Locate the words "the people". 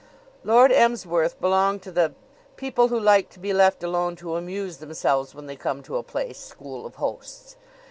1.91-2.87